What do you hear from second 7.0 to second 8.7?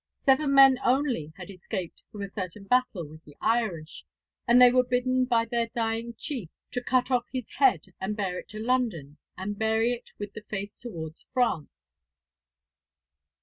off his head and bear it to